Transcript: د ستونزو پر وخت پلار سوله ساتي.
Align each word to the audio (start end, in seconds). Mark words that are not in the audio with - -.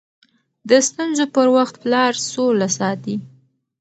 د 0.69 0.71
ستونزو 0.87 1.25
پر 1.35 1.47
وخت 1.55 1.75
پلار 1.83 2.13
سوله 2.31 2.67
ساتي. 2.77 3.15